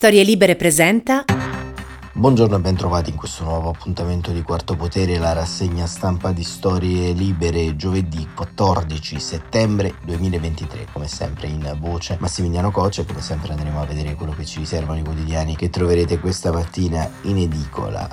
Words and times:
Storie 0.00 0.22
Libere 0.22 0.56
presenta. 0.56 1.26
Buongiorno 2.14 2.56
e 2.56 2.60
bentrovati 2.60 3.10
in 3.10 3.16
questo 3.16 3.44
nuovo 3.44 3.68
appuntamento 3.68 4.32
di 4.32 4.40
Quarto 4.40 4.74
Potere, 4.74 5.18
la 5.18 5.34
rassegna 5.34 5.84
stampa 5.84 6.32
di 6.32 6.42
Storie 6.42 7.12
Libere, 7.12 7.76
giovedì 7.76 8.26
14 8.34 9.20
settembre 9.20 9.92
2023. 10.02 10.86
Come 10.90 11.06
sempre 11.06 11.48
in 11.48 11.76
voce 11.78 12.16
Massimiliano 12.18 12.70
Coccia, 12.70 13.04
come 13.04 13.20
sempre 13.20 13.52
andremo 13.52 13.78
a 13.78 13.84
vedere 13.84 14.14
quello 14.14 14.32
che 14.32 14.46
ci 14.46 14.60
riservano 14.60 15.00
i 15.00 15.04
quotidiani 15.04 15.54
che 15.54 15.68
troverete 15.68 16.18
questa 16.18 16.50
mattina 16.50 17.06
in 17.24 17.36
edicola. 17.36 18.08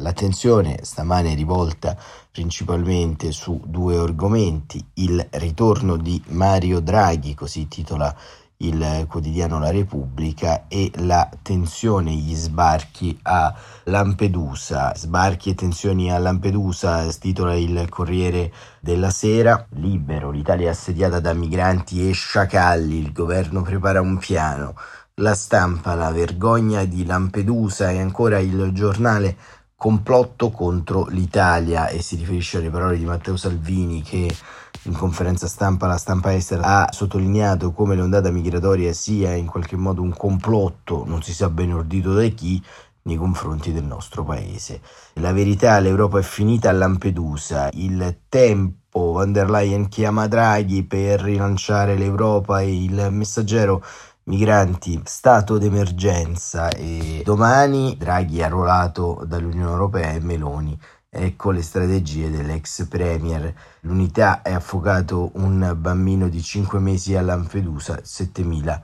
L'attenzione 0.00 0.80
stamane 0.82 1.32
è 1.32 1.34
rivolta 1.34 1.96
principalmente 2.36 3.32
su 3.32 3.62
due 3.64 3.96
argomenti, 3.96 4.84
il 4.94 5.26
ritorno 5.30 5.96
di 5.96 6.22
Mario 6.28 6.80
Draghi, 6.80 7.32
così 7.32 7.66
titola 7.66 8.14
il 8.58 9.06
quotidiano 9.08 9.58
La 9.58 9.70
Repubblica, 9.70 10.66
e 10.68 10.90
la 10.96 11.30
tensione, 11.40 12.12
gli 12.12 12.34
sbarchi 12.34 13.18
a 13.22 13.54
Lampedusa. 13.84 14.94
Sbarchi 14.94 15.48
e 15.48 15.54
tensioni 15.54 16.12
a 16.12 16.18
Lampedusa, 16.18 17.06
titola 17.18 17.54
il 17.54 17.86
Corriere 17.88 18.52
della 18.80 19.08
Sera. 19.08 19.66
Libero, 19.70 20.30
l'Italia 20.30 20.66
è 20.66 20.72
assediata 20.72 21.20
da 21.20 21.32
migranti 21.32 22.06
e 22.06 22.12
sciacalli, 22.12 22.98
il 22.98 23.12
governo 23.12 23.62
prepara 23.62 24.02
un 24.02 24.18
piano. 24.18 24.74
La 25.20 25.34
stampa, 25.34 25.94
la 25.94 26.10
vergogna 26.10 26.84
di 26.84 27.06
Lampedusa 27.06 27.90
e 27.90 27.98
ancora 27.98 28.38
il 28.40 28.72
giornale 28.74 29.38
complotto 29.76 30.50
contro 30.50 31.06
l'Italia 31.10 31.88
e 31.88 32.00
si 32.00 32.16
riferisce 32.16 32.58
alle 32.58 32.70
parole 32.70 32.96
di 32.96 33.04
Matteo 33.04 33.36
Salvini 33.36 34.00
che 34.00 34.34
in 34.82 34.92
conferenza 34.92 35.46
stampa 35.46 35.86
la 35.86 35.98
stampa 35.98 36.34
estera 36.34 36.62
ha 36.62 36.92
sottolineato 36.92 37.72
come 37.72 37.94
l'ondata 37.94 38.30
migratoria 38.30 38.92
sia 38.94 39.34
in 39.34 39.46
qualche 39.46 39.76
modo 39.76 40.00
un 40.00 40.14
complotto, 40.14 41.04
non 41.06 41.22
si 41.22 41.34
sa 41.34 41.50
bene 41.50 41.74
ordito 41.74 42.14
da 42.14 42.26
chi, 42.28 42.62
nei 43.02 43.16
confronti 43.16 43.72
del 43.72 43.84
nostro 43.84 44.24
paese. 44.24 44.80
La 45.14 45.32
verità, 45.32 45.78
l'Europa 45.78 46.18
è 46.18 46.22
finita 46.22 46.68
a 46.68 46.72
Lampedusa, 46.72 47.68
il 47.72 48.20
tempo, 48.28 49.12
van 49.12 49.32
der 49.32 49.50
Leyen 49.50 49.88
chiama 49.88 50.26
Draghi 50.26 50.84
per 50.84 51.20
rilanciare 51.20 51.96
l'Europa 51.96 52.60
e 52.60 52.84
il 52.84 53.08
messaggero 53.10 53.84
migranti, 54.26 55.00
stato 55.04 55.56
d'emergenza 55.58 56.70
e 56.70 57.22
domani 57.24 57.96
Draghi 57.96 58.42
arruolato 58.42 59.22
dall'Unione 59.24 59.70
Europea 59.70 60.12
e 60.12 60.20
Meloni. 60.20 60.78
Ecco 61.08 61.50
le 61.50 61.62
strategie 61.62 62.30
dell'ex 62.30 62.86
premier. 62.88 63.54
L'unità 63.80 64.42
è 64.42 64.52
affogato 64.52 65.30
un 65.34 65.74
bambino 65.78 66.28
di 66.28 66.42
5 66.42 66.78
mesi 66.78 67.14
a 67.14 67.22
Lampedusa, 67.22 68.00
7000 68.02 68.82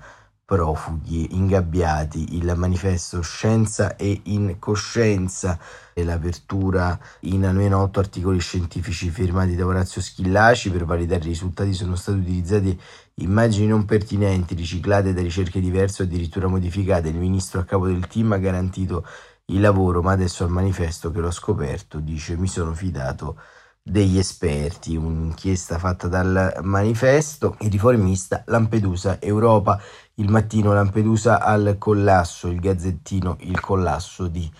profughi 0.53 1.35
ingabbiati, 1.35 2.37
il 2.37 2.53
manifesto 2.57 3.23
Scienza 3.23 3.97
e 3.97 4.21
Incoscienza 4.25 5.59
e 5.95 6.05
l'apertura 6.05 6.99
in 7.21 7.47
almeno 7.47 7.81
otto 7.81 8.01
articoli 8.01 8.39
scientifici 8.39 9.09
firmati 9.09 9.57
da 9.57 9.65
Orazio 9.65 10.03
Schillaci 10.03 10.71
per 10.71 10.85
validare 10.85 11.25
i 11.25 11.29
risultati 11.29 11.73
sono 11.73 11.95
stati 11.95 12.19
utilizzati 12.19 12.79
immagini 13.15 13.67
non 13.67 13.87
pertinenti, 13.87 14.55
riciclate 14.55 15.15
da 15.15 15.23
ricerche 15.23 15.59
diverse 15.59 16.03
o 16.03 16.05
addirittura 16.05 16.49
modificate. 16.49 17.09
Il 17.09 17.17
ministro 17.17 17.61
a 17.61 17.65
capo 17.65 17.87
del 17.87 18.07
team 18.07 18.33
ha 18.33 18.37
garantito 18.37 19.07
il 19.47 19.61
lavoro, 19.61 20.03
ma 20.03 20.13
adesso 20.13 20.45
al 20.45 20.51
manifesto 20.51 21.11
che 21.11 21.21
l'ho 21.21 21.31
scoperto 21.31 21.99
dice 21.99 22.37
mi 22.37 22.47
sono 22.47 22.75
fidato 22.75 23.37
degli 23.85 24.17
esperti, 24.17 24.95
un'inchiesta 24.95 25.77
fatta 25.77 26.07
dal 26.07 26.61
manifesto, 26.63 27.57
il 27.61 27.71
riformista 27.71 28.45
Lampedusa 28.47 29.21
Europa, 29.21 29.81
il 30.17 30.31
mattino 30.31 30.75
Lampedusa 30.75 31.41
al 31.41 31.77
collasso, 31.79 32.49
il 32.49 32.61
gazzettino 32.61 33.37
il 33.41 33.61
collasso 33.61 34.29
di 34.29 34.51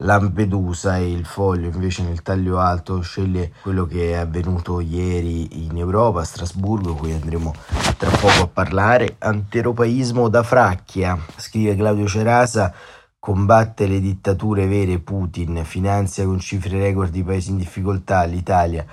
Lampedusa 0.00 0.98
e 0.98 1.10
il 1.10 1.24
foglio 1.24 1.68
invece 1.68 2.04
nel 2.04 2.22
taglio 2.22 2.58
alto 2.58 3.00
sceglie 3.00 3.52
quello 3.62 3.84
che 3.84 4.12
è 4.12 4.14
avvenuto 4.14 4.78
ieri 4.78 5.64
in 5.64 5.76
Europa, 5.76 6.20
a 6.20 6.24
Strasburgo, 6.24 6.94
cui 6.94 7.12
andremo 7.12 7.52
tra 7.96 8.10
poco 8.10 8.42
a 8.42 8.46
parlare. 8.46 9.16
Anteropaismo 9.18 10.28
da 10.28 10.44
fracchia, 10.44 11.18
scrive 11.36 11.74
Claudio 11.74 12.06
Cerasa 12.06 12.72
combatte 13.18 13.88
le 13.88 13.98
dittature 13.98 14.66
vere 14.66 15.00
Putin, 15.00 15.62
finanzia 15.64 16.24
con 16.24 16.38
cifre 16.38 16.78
record 16.78 17.14
i 17.16 17.24
paesi 17.24 17.50
in 17.50 17.56
difficoltà, 17.56 18.22
l'Italia 18.22 18.86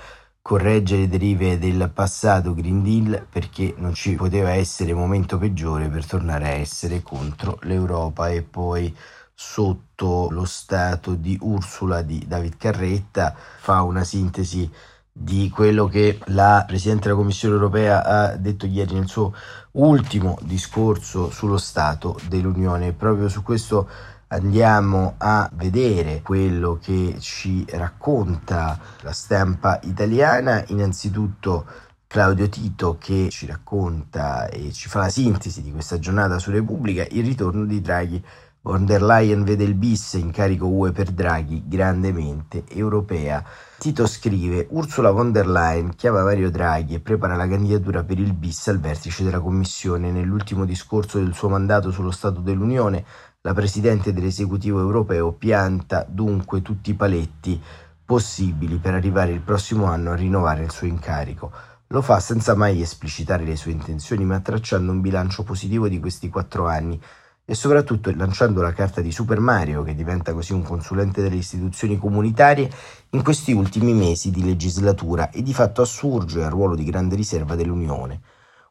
corregge 0.46 0.96
le 0.96 1.08
derive 1.08 1.58
del 1.58 1.90
passato 1.92 2.54
Green 2.54 2.80
Deal 2.80 3.26
perché 3.28 3.74
non 3.78 3.94
ci 3.94 4.14
poteva 4.14 4.50
essere 4.50 4.94
momento 4.94 5.38
peggiore 5.38 5.88
per 5.88 6.06
tornare 6.06 6.44
a 6.44 6.50
essere 6.50 7.02
contro 7.02 7.58
l'Europa 7.62 8.28
e 8.28 8.42
poi 8.42 8.96
sotto 9.34 10.28
lo 10.30 10.44
stato 10.44 11.14
di 11.14 11.36
Ursula 11.40 12.02
di 12.02 12.26
David 12.28 12.58
Carretta 12.58 13.34
fa 13.58 13.82
una 13.82 14.04
sintesi 14.04 14.70
di 15.10 15.50
quello 15.50 15.88
che 15.88 16.20
la 16.26 16.62
Presidente 16.64 17.08
della 17.08 17.16
Commissione 17.16 17.54
europea 17.54 18.04
ha 18.04 18.36
detto 18.36 18.66
ieri 18.66 18.94
nel 18.94 19.08
suo 19.08 19.34
ultimo 19.72 20.38
discorso 20.42 21.28
sullo 21.30 21.58
Stato 21.58 22.20
dell'Unione. 22.28 22.92
Proprio 22.92 23.28
su 23.28 23.42
questo 23.42 23.88
andiamo 24.28 25.14
a 25.18 25.48
vedere 25.54 26.20
quello 26.22 26.78
che 26.80 27.16
ci 27.20 27.64
racconta 27.70 28.78
la 29.02 29.12
stampa 29.12 29.78
italiana. 29.84 30.64
Innanzitutto 30.68 31.66
Claudio 32.06 32.48
Tito 32.48 32.96
che 32.98 33.28
ci 33.30 33.46
racconta 33.46 34.48
e 34.48 34.72
ci 34.72 34.88
fa 34.88 35.00
la 35.00 35.08
sintesi 35.08 35.62
di 35.62 35.70
questa 35.72 35.98
giornata 35.98 36.38
su 36.38 36.50
Repubblica, 36.50 37.06
il 37.10 37.24
ritorno 37.24 37.64
di 37.64 37.80
Draghi. 37.80 38.24
Von 38.66 38.84
der 38.84 39.00
Leyen 39.00 39.44
vede 39.44 39.62
il 39.62 39.74
bis, 39.74 40.14
incarico 40.14 40.66
UE 40.66 40.90
per 40.90 41.12
Draghi, 41.12 41.62
grandemente 41.68 42.64
europea. 42.66 43.44
Tito 43.78 44.08
scrive: 44.08 44.66
Ursula 44.70 45.12
von 45.12 45.30
der 45.30 45.46
Leyen 45.46 45.94
chiama 45.94 46.24
Mario 46.24 46.50
Draghi 46.50 46.94
e 46.94 47.00
prepara 47.00 47.36
la 47.36 47.46
candidatura 47.46 48.02
per 48.02 48.18
il 48.18 48.32
bis 48.32 48.66
al 48.66 48.80
vertice 48.80 49.22
della 49.22 49.38
Commissione. 49.38 50.10
Nell'ultimo 50.10 50.64
discorso 50.64 51.18
del 51.18 51.32
suo 51.32 51.48
mandato 51.48 51.92
sullo 51.92 52.10
Stato 52.10 52.40
dell'Unione, 52.40 53.04
la 53.46 53.54
Presidente 53.54 54.12
dell'esecutivo 54.12 54.80
europeo 54.80 55.30
pianta 55.30 56.04
dunque 56.08 56.62
tutti 56.62 56.90
i 56.90 56.94
paletti 56.94 57.62
possibili 58.04 58.78
per 58.78 58.94
arrivare 58.94 59.30
il 59.30 59.38
prossimo 59.38 59.84
anno 59.84 60.10
a 60.10 60.16
rinnovare 60.16 60.64
il 60.64 60.72
suo 60.72 60.88
incarico. 60.88 61.52
Lo 61.88 62.02
fa 62.02 62.18
senza 62.18 62.56
mai 62.56 62.80
esplicitare 62.80 63.44
le 63.44 63.54
sue 63.54 63.70
intenzioni, 63.70 64.24
ma 64.24 64.40
tracciando 64.40 64.90
un 64.90 65.00
bilancio 65.00 65.44
positivo 65.44 65.86
di 65.86 66.00
questi 66.00 66.28
quattro 66.28 66.66
anni 66.66 67.00
e 67.44 67.54
soprattutto 67.54 68.12
lanciando 68.16 68.62
la 68.62 68.72
carta 68.72 69.00
di 69.00 69.12
Super 69.12 69.38
Mario, 69.38 69.84
che 69.84 69.94
diventa 69.94 70.32
così 70.32 70.52
un 70.52 70.64
consulente 70.64 71.22
delle 71.22 71.36
istituzioni 71.36 71.96
comunitarie 71.98 72.68
in 73.10 73.22
questi 73.22 73.52
ultimi 73.52 73.92
mesi 73.92 74.32
di 74.32 74.42
legislatura 74.42 75.30
e 75.30 75.40
di 75.42 75.54
fatto 75.54 75.82
assurge 75.82 76.42
al 76.42 76.50
ruolo 76.50 76.74
di 76.74 76.82
grande 76.82 77.14
riserva 77.14 77.54
dell'Unione. 77.54 78.20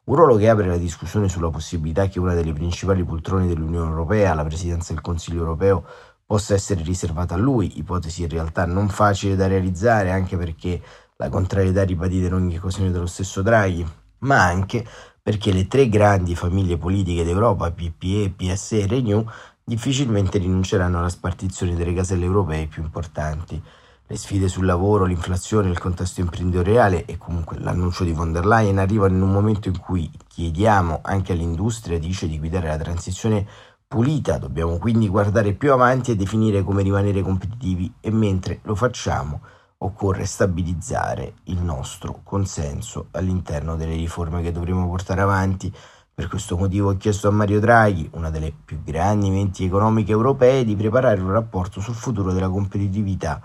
Un 0.08 0.14
ruolo 0.14 0.36
che 0.36 0.48
apre 0.48 0.68
la 0.68 0.76
discussione 0.76 1.28
sulla 1.28 1.50
possibilità 1.50 2.06
che 2.06 2.20
una 2.20 2.32
delle 2.32 2.52
principali 2.52 3.02
poltrone 3.02 3.48
dell'Unione 3.48 3.90
Europea, 3.90 4.34
la 4.34 4.44
presidenza 4.44 4.92
del 4.92 5.02
Consiglio 5.02 5.40
Europeo, 5.40 5.84
possa 6.24 6.54
essere 6.54 6.84
riservata 6.84 7.34
a 7.34 7.38
lui, 7.38 7.76
ipotesi 7.80 8.22
in 8.22 8.28
realtà 8.28 8.66
non 8.66 8.88
facile 8.88 9.34
da 9.34 9.48
realizzare 9.48 10.12
anche 10.12 10.36
perché 10.36 10.80
la 11.16 11.28
contrarietà 11.28 11.82
ribadita 11.82 12.28
in 12.28 12.34
ogni 12.34 12.56
occasione 12.56 12.92
dello 12.92 13.06
stesso 13.06 13.42
Draghi, 13.42 13.84
ma 14.18 14.44
anche 14.44 14.86
perché 15.20 15.52
le 15.52 15.66
tre 15.66 15.88
grandi 15.88 16.36
famiglie 16.36 16.78
politiche 16.78 17.24
d'Europa, 17.24 17.72
PPE, 17.72 18.32
PSE 18.36 18.82
e 18.82 18.86
Renew, 18.86 19.28
difficilmente 19.64 20.38
rinunceranno 20.38 21.00
alla 21.00 21.08
spartizione 21.08 21.74
delle 21.74 21.92
caselle 21.92 22.26
europee 22.26 22.68
più 22.68 22.80
importanti. 22.80 23.60
Le 24.08 24.16
sfide 24.16 24.46
sul 24.46 24.66
lavoro, 24.66 25.04
l'inflazione, 25.04 25.68
il 25.68 25.80
contesto 25.80 26.20
imprenditoriale 26.20 27.06
e 27.06 27.18
comunque 27.18 27.58
l'annuncio 27.58 28.04
di 28.04 28.12
von 28.12 28.30
der 28.30 28.46
Leyen 28.46 28.78
arrivano 28.78 29.16
in 29.16 29.22
un 29.22 29.32
momento 29.32 29.66
in 29.66 29.80
cui 29.80 30.08
chiediamo 30.28 31.00
anche 31.02 31.32
all'industria, 31.32 31.98
dice, 31.98 32.28
di 32.28 32.38
guidare 32.38 32.68
la 32.68 32.76
transizione 32.76 33.44
pulita, 33.84 34.38
dobbiamo 34.38 34.78
quindi 34.78 35.08
guardare 35.08 35.54
più 35.54 35.72
avanti 35.72 36.12
e 36.12 36.16
definire 36.16 36.62
come 36.62 36.84
rimanere 36.84 37.20
competitivi 37.20 37.94
e 38.00 38.12
mentre 38.12 38.60
lo 38.62 38.76
facciamo 38.76 39.40
occorre 39.78 40.24
stabilizzare 40.24 41.34
il 41.46 41.58
nostro 41.60 42.20
consenso 42.22 43.08
all'interno 43.10 43.74
delle 43.74 43.96
riforme 43.96 44.40
che 44.40 44.52
dovremo 44.52 44.86
portare 44.86 45.20
avanti. 45.20 45.74
Per 46.14 46.28
questo 46.28 46.56
motivo 46.56 46.90
ho 46.90 46.96
chiesto 46.96 47.26
a 47.26 47.32
Mario 47.32 47.58
Draghi, 47.58 48.08
una 48.12 48.30
delle 48.30 48.54
più 48.64 48.80
grandi 48.84 49.30
menti 49.30 49.64
economiche 49.64 50.12
europee, 50.12 50.64
di 50.64 50.76
preparare 50.76 51.20
un 51.20 51.32
rapporto 51.32 51.80
sul 51.80 51.96
futuro 51.96 52.32
della 52.32 52.48
competitività 52.48 53.42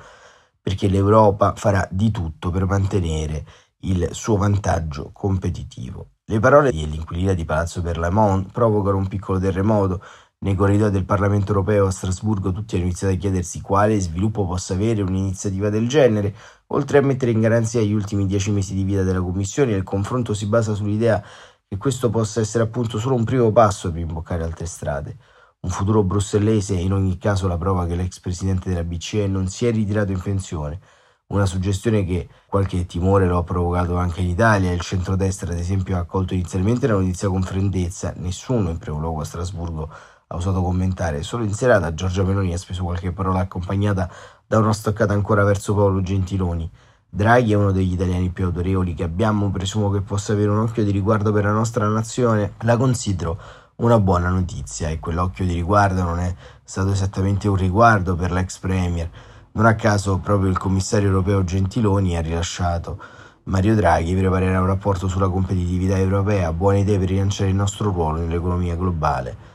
perché 0.61 0.87
l'Europa 0.87 1.53
farà 1.55 1.87
di 1.91 2.11
tutto 2.11 2.51
per 2.51 2.65
mantenere 2.65 3.43
il 3.79 4.09
suo 4.11 4.37
vantaggio 4.37 5.09
competitivo. 5.11 6.11
Le 6.25 6.39
parole 6.39 6.71
dell'inquilina 6.71 7.33
di 7.33 7.45
Palazzo 7.45 7.81
Berlamont 7.81 8.51
provocano 8.51 8.97
un 8.97 9.07
piccolo 9.07 9.39
terremoto. 9.39 10.01
Nei 10.39 10.55
corridoi 10.55 10.89
del 10.89 11.05
Parlamento 11.05 11.49
europeo 11.49 11.87
a 11.87 11.91
Strasburgo 11.91 12.51
tutti 12.51 12.75
hanno 12.75 12.85
iniziato 12.85 13.13
a 13.13 13.17
chiedersi 13.17 13.61
quale 13.61 13.99
sviluppo 13.99 14.45
possa 14.45 14.73
avere 14.73 15.01
un'iniziativa 15.01 15.69
del 15.69 15.87
genere. 15.87 16.33
Oltre 16.67 16.99
a 16.99 17.01
mettere 17.01 17.31
in 17.31 17.41
garanzia 17.41 17.81
gli 17.81 17.93
ultimi 17.93 18.25
dieci 18.25 18.51
mesi 18.51 18.73
di 18.73 18.83
vita 18.83 19.03
della 19.03 19.21
Commissione, 19.21 19.73
il 19.73 19.83
confronto 19.83 20.33
si 20.33 20.45
basa 20.45 20.73
sull'idea 20.73 21.21
che 21.67 21.77
questo 21.77 22.09
possa 22.09 22.39
essere 22.39 22.63
appunto 22.63 22.97
solo 22.97 23.15
un 23.15 23.23
primo 23.23 23.51
passo 23.51 23.91
per 23.91 24.01
imboccare 24.01 24.43
altre 24.43 24.65
strade. 24.65 25.17
Un 25.63 25.69
futuro 25.69 26.01
brussellese 26.01 26.75
è 26.75 26.79
in 26.79 26.91
ogni 26.91 27.19
caso 27.19 27.47
la 27.47 27.55
prova 27.55 27.85
che 27.85 27.93
l'ex 27.93 28.19
presidente 28.19 28.69
della 28.69 28.83
BCE 28.83 29.27
non 29.27 29.47
si 29.47 29.67
è 29.67 29.71
ritirato 29.71 30.11
in 30.11 30.19
pensione, 30.19 30.79
una 31.27 31.45
suggestione 31.45 32.03
che 32.03 32.27
qualche 32.47 32.87
timore 32.87 33.27
lo 33.27 33.37
ha 33.37 33.43
provocato 33.43 33.95
anche 33.95 34.21
in 34.21 34.29
Italia. 34.29 34.71
Il 34.71 34.81
centrodestra, 34.81 35.51
ad 35.51 35.59
esempio, 35.59 35.97
ha 35.97 35.99
accolto 35.99 36.33
inizialmente 36.33 36.87
la 36.87 36.93
notizia 36.93 37.29
con 37.29 37.43
freddezza. 37.43 38.11
Nessuno, 38.17 38.71
in 38.71 38.79
primo 38.79 38.99
luogo 38.99 39.21
a 39.21 39.25
Strasburgo, 39.25 39.87
ha 40.25 40.35
osato 40.35 40.63
commentare. 40.63 41.21
Solo 41.21 41.43
in 41.43 41.53
serata 41.53 41.93
Giorgia 41.93 42.23
Meloni 42.23 42.53
ha 42.53 42.57
speso 42.57 42.83
qualche 42.83 43.11
parola 43.11 43.41
accompagnata 43.41 44.09
da 44.47 44.57
una 44.57 44.73
stoccata 44.73 45.13
ancora 45.13 45.43
verso 45.43 45.75
Paolo 45.75 46.01
Gentiloni. 46.01 46.67
Draghi 47.07 47.51
è 47.51 47.55
uno 47.55 47.71
degli 47.71 47.93
italiani 47.93 48.29
più 48.29 48.45
autorevoli 48.45 48.95
che 48.95 49.03
abbiamo, 49.03 49.51
presumo 49.51 49.91
che 49.91 50.01
possa 50.01 50.33
avere 50.33 50.49
un 50.49 50.59
occhio 50.59 50.83
di 50.83 50.89
riguardo 50.91 51.31
per 51.31 51.43
la 51.43 51.51
nostra 51.51 51.87
nazione. 51.87 52.53
La 52.61 52.77
considero 52.77 53.37
una 53.81 53.99
buona 53.99 54.29
notizia 54.29 54.89
e 54.89 54.99
quell'occhio 54.99 55.45
di 55.45 55.53
riguardo 55.53 56.03
non 56.03 56.19
è 56.19 56.33
stato 56.63 56.91
esattamente 56.91 57.47
un 57.47 57.55
riguardo 57.55 58.15
per 58.15 58.31
l'ex 58.31 58.59
premier. 58.59 59.09
Non 59.53 59.65
a 59.65 59.73
caso 59.73 60.19
proprio 60.19 60.49
il 60.49 60.57
commissario 60.57 61.09
europeo 61.09 61.43
Gentiloni 61.43 62.15
ha 62.15 62.21
rilasciato 62.21 62.99
Mario 63.43 63.73
Draghi 63.73 64.15
preparerà 64.15 64.59
un 64.59 64.67
rapporto 64.67 65.07
sulla 65.07 65.29
competitività 65.29 65.97
europea, 65.97 66.53
buone 66.53 66.81
idee 66.81 66.99
per 66.99 67.09
rilanciare 67.09 67.49
il 67.49 67.55
nostro 67.55 67.89
ruolo 67.89 68.19
nell'economia 68.19 68.75
globale. 68.75 69.49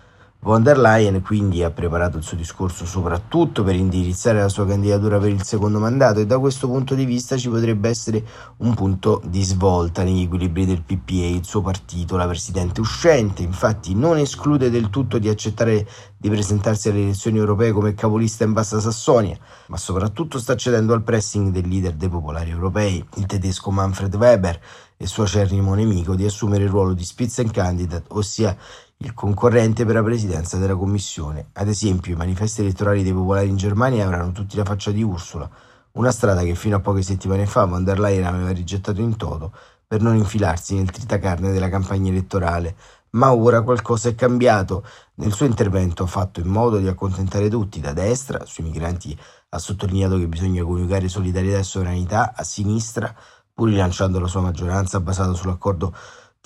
Von 0.46 0.62
der 0.62 0.78
Leyen 0.78 1.22
quindi 1.22 1.64
ha 1.64 1.72
preparato 1.72 2.18
il 2.18 2.22
suo 2.22 2.36
discorso 2.36 2.86
soprattutto 2.86 3.64
per 3.64 3.74
indirizzare 3.74 4.38
la 4.38 4.48
sua 4.48 4.64
candidatura 4.64 5.18
per 5.18 5.30
il 5.30 5.42
secondo 5.42 5.80
mandato 5.80 6.20
e 6.20 6.26
da 6.26 6.38
questo 6.38 6.68
punto 6.68 6.94
di 6.94 7.04
vista 7.04 7.36
ci 7.36 7.48
potrebbe 7.48 7.88
essere 7.88 8.24
un 8.58 8.72
punto 8.74 9.20
di 9.24 9.42
svolta 9.42 10.04
negli 10.04 10.22
equilibri 10.22 10.64
del 10.64 10.82
PPA, 10.82 11.26
il 11.26 11.44
suo 11.44 11.62
partito, 11.62 12.16
la 12.16 12.28
presidente 12.28 12.80
uscente, 12.80 13.42
infatti 13.42 13.96
non 13.96 14.18
esclude 14.18 14.70
del 14.70 14.88
tutto 14.88 15.18
di 15.18 15.28
accettare 15.28 15.84
di 16.16 16.30
presentarsi 16.30 16.90
alle 16.90 17.02
elezioni 17.02 17.38
europee 17.38 17.72
come 17.72 17.94
capolista 17.94 18.44
in 18.44 18.52
Bassa 18.52 18.78
Sassonia, 18.78 19.36
ma 19.66 19.76
soprattutto 19.76 20.38
sta 20.38 20.54
cedendo 20.54 20.94
al 20.94 21.02
pressing 21.02 21.50
del 21.50 21.66
leader 21.66 21.94
dei 21.94 22.08
popolari 22.08 22.50
europei, 22.50 23.04
il 23.16 23.26
tedesco 23.26 23.72
Manfred 23.72 24.14
Weber, 24.14 24.60
e 24.98 25.06
suo 25.06 25.24
acerrimo 25.24 25.74
nemico 25.74 26.14
di 26.14 26.24
assumere 26.24 26.64
il 26.64 26.70
ruolo 26.70 26.94
di 26.94 27.04
Spitzenkandidat, 27.04 28.04
ossia 28.08 28.56
il 28.98 29.12
concorrente 29.12 29.84
per 29.84 29.94
la 29.94 30.02
presidenza 30.02 30.56
della 30.56 30.74
Commissione. 30.74 31.48
Ad 31.54 31.68
esempio, 31.68 32.14
i 32.14 32.16
manifesti 32.16 32.62
elettorali 32.62 33.02
dei 33.02 33.12
popolari 33.12 33.48
in 33.48 33.56
Germania 33.56 34.04
avranno 34.04 34.32
tutti 34.32 34.56
la 34.56 34.64
faccia 34.64 34.90
di 34.90 35.02
Ursula, 35.02 35.48
una 35.92 36.10
strada 36.10 36.42
che 36.42 36.54
fino 36.54 36.76
a 36.76 36.80
poche 36.80 37.02
settimane 37.02 37.46
fa 37.46 37.64
von 37.64 37.84
der 37.84 37.98
Leyen 37.98 38.24
aveva 38.24 38.50
rigettato 38.50 39.00
in 39.00 39.16
toto 39.16 39.52
per 39.86 40.00
non 40.00 40.16
infilarsi 40.16 40.74
nel 40.74 40.90
tritacarne 40.90 41.52
della 41.52 41.68
campagna 41.68 42.10
elettorale. 42.10 42.74
Ma 43.10 43.32
ora 43.32 43.62
qualcosa 43.62 44.08
è 44.08 44.14
cambiato. 44.14 44.84
Nel 45.14 45.32
suo 45.32 45.46
intervento 45.46 46.04
fatto 46.06 46.40
in 46.40 46.48
modo 46.48 46.78
di 46.78 46.88
accontentare 46.88 47.48
tutti, 47.48 47.80
da 47.80 47.92
destra, 47.92 48.44
sui 48.44 48.64
migranti 48.64 49.18
ha 49.50 49.58
sottolineato 49.58 50.18
che 50.18 50.26
bisogna 50.26 50.64
coniugare 50.64 51.08
solidarietà 51.08 51.58
e 51.58 51.62
sovranità, 51.62 52.34
a 52.34 52.42
sinistra, 52.42 53.14
pur 53.54 53.68
rilanciando 53.68 54.18
la 54.18 54.26
sua 54.26 54.42
maggioranza 54.42 55.00
basata 55.00 55.32
sull'accordo 55.32 55.94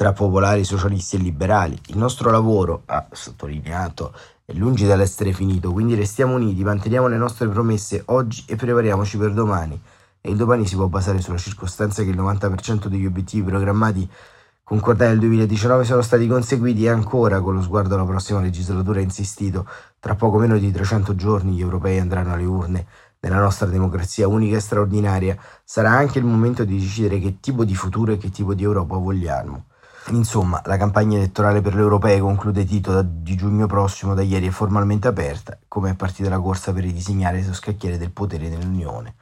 tra 0.00 0.14
popolari, 0.14 0.64
socialisti 0.64 1.16
e 1.16 1.18
liberali. 1.18 1.78
Il 1.88 1.98
nostro 1.98 2.30
lavoro, 2.30 2.84
ha 2.86 3.06
sottolineato, 3.12 4.14
è 4.46 4.54
lungi 4.54 4.86
dall'essere 4.86 5.34
finito, 5.34 5.72
quindi 5.72 5.94
restiamo 5.94 6.36
uniti, 6.36 6.64
manteniamo 6.64 7.06
le 7.06 7.18
nostre 7.18 7.46
promesse 7.48 8.04
oggi 8.06 8.42
e 8.46 8.56
prepariamoci 8.56 9.18
per 9.18 9.34
domani. 9.34 9.78
E 10.22 10.30
il 10.30 10.38
domani 10.38 10.66
si 10.66 10.74
può 10.74 10.86
basare 10.86 11.20
sulla 11.20 11.36
circostanza 11.36 12.02
che 12.02 12.08
il 12.08 12.16
90% 12.16 12.86
degli 12.86 13.04
obiettivi 13.04 13.46
programmati 13.46 14.08
concordati 14.64 15.10
nel 15.10 15.18
2019 15.18 15.84
sono 15.84 16.00
stati 16.00 16.26
conseguiti 16.26 16.86
e 16.86 16.88
ancora, 16.88 17.42
con 17.42 17.56
lo 17.56 17.60
sguardo 17.60 17.94
alla 17.94 18.06
prossima 18.06 18.40
legislatura, 18.40 19.00
insistito, 19.00 19.68
tra 19.98 20.14
poco 20.14 20.38
meno 20.38 20.56
di 20.56 20.72
300 20.72 21.14
giorni 21.14 21.52
gli 21.52 21.60
europei 21.60 21.98
andranno 21.98 22.32
alle 22.32 22.46
urne. 22.46 22.86
Nella 23.20 23.38
nostra 23.38 23.66
democrazia 23.66 24.26
unica 24.28 24.56
e 24.56 24.60
straordinaria 24.60 25.36
sarà 25.62 25.90
anche 25.90 26.18
il 26.18 26.24
momento 26.24 26.64
di 26.64 26.78
decidere 26.78 27.18
che 27.18 27.38
tipo 27.38 27.66
di 27.66 27.74
futuro 27.74 28.12
e 28.12 28.16
che 28.16 28.30
tipo 28.30 28.54
di 28.54 28.62
Europa 28.62 28.96
vogliamo. 28.96 29.66
Insomma, 30.08 30.60
la 30.64 30.76
campagna 30.76 31.18
elettorale 31.18 31.60
per 31.60 31.74
le 31.74 31.82
europee, 31.82 32.18
conclude 32.20 32.64
Tito, 32.64 33.02
di 33.02 33.36
giugno 33.36 33.66
prossimo 33.66 34.14
da 34.14 34.22
ieri 34.22 34.48
è 34.48 34.50
formalmente 34.50 35.06
aperta, 35.06 35.56
come 35.68 35.90
è 35.90 35.94
partita 35.94 36.28
la 36.28 36.40
corsa 36.40 36.72
per 36.72 36.82
ridisegnare 36.82 37.44
lo 37.44 37.52
scacchiere 37.52 37.98
del 37.98 38.10
potere 38.10 38.48
nell'Unione. 38.48 39.14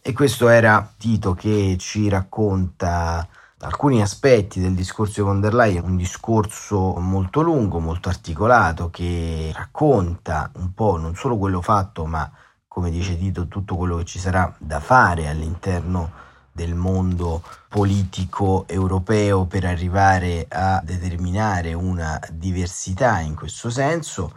E 0.00 0.12
questo 0.12 0.48
era 0.48 0.88
Tito 0.96 1.34
che 1.34 1.76
ci 1.78 2.08
racconta 2.08 3.26
alcuni 3.60 4.00
aspetti 4.00 4.60
del 4.60 4.74
discorso 4.74 5.20
di 5.20 5.26
von 5.26 5.40
der 5.40 5.52
Leyen, 5.52 5.84
un 5.84 5.96
discorso 5.96 6.94
molto 6.98 7.42
lungo, 7.42 7.80
molto 7.80 8.08
articolato, 8.08 8.88
che 8.88 9.50
racconta 9.54 10.50
un 10.54 10.72
po' 10.72 10.96
non 10.96 11.14
solo 11.16 11.36
quello 11.36 11.60
fatto, 11.60 12.06
ma 12.06 12.30
come 12.68 12.90
dice 12.90 13.18
Tito, 13.18 13.48
tutto 13.48 13.76
quello 13.76 13.96
che 13.96 14.04
ci 14.04 14.18
sarà 14.18 14.54
da 14.58 14.80
fare 14.80 15.28
all'interno 15.28 16.24
del 16.56 16.74
mondo 16.74 17.42
politico 17.68 18.64
europeo 18.66 19.44
per 19.44 19.66
arrivare 19.66 20.46
a 20.48 20.80
determinare 20.82 21.74
una 21.74 22.18
diversità 22.32 23.20
in 23.20 23.34
questo 23.34 23.68
senso 23.68 24.32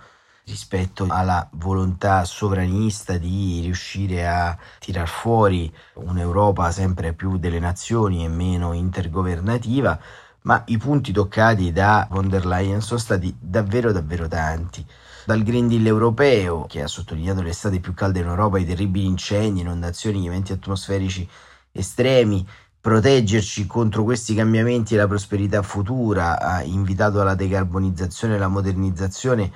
rispetto 0.46 1.06
alla 1.08 1.48
volontà 1.54 2.26
sovranista 2.26 3.18
di 3.18 3.62
riuscire 3.62 4.28
a 4.28 4.58
tirar 4.80 5.08
fuori 5.08 5.74
un'Europa 5.94 6.72
sempre 6.72 7.14
più 7.14 7.38
delle 7.38 7.60
nazioni 7.60 8.26
e 8.26 8.28
meno 8.28 8.74
intergovernativa, 8.74 9.98
ma 10.42 10.62
i 10.68 10.78
punti 10.78 11.14
toccati 11.14 11.72
da 11.72 12.06
von 12.12 12.28
der 12.28 12.46
Leyen 12.46 12.82
sono 12.82 13.00
stati 13.00 13.34
davvero 13.40 13.94
davvero 13.94 14.28
tanti. 14.28 14.86
Dal 15.24 15.44
Green 15.44 15.68
Deal 15.68 15.86
europeo, 15.86 16.66
che 16.68 16.82
ha 16.82 16.88
sottolineato 16.88 17.42
l'estate 17.42 17.80
più 17.80 17.94
calda 17.94 18.20
in 18.20 18.26
Europa, 18.26 18.58
i 18.58 18.66
terribili 18.66 19.06
incendi, 19.06 19.62
inondazioni, 19.62 20.20
gli 20.20 20.28
eventi 20.28 20.52
atmosferici 20.52 21.30
estremi, 21.72 22.46
proteggerci 22.82 23.68
contro 23.68 24.04
questi 24.04 24.34
cambiamenti 24.34 24.94
e 24.94 24.98
la 24.98 25.08
prosperità 25.08 25.62
futura, 25.62 26.40
ha 26.40 26.64
invitato 26.64 27.22
alla 27.22 27.36
decarbonizzazione 27.36 28.34
e 28.34 28.38
alla 28.38 28.48
modernizzazione 28.48 29.52